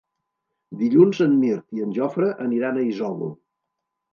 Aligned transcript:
Dilluns 0.79 1.19
en 1.27 1.35
Mirt 1.43 1.77
i 1.81 1.85
en 1.89 1.93
Jofre 1.99 2.31
aniran 2.47 2.81
a 2.81 2.87
Isòvol. 2.93 3.35